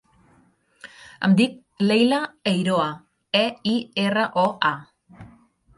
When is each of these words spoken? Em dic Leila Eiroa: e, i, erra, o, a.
Em 1.27 1.35
dic 1.41 1.59
Leila 1.91 2.23
Eiroa: 2.53 2.89
e, 3.45 3.45
i, 3.77 3.79
erra, 4.07 4.29
o, 4.47 4.49
a. 4.73 4.77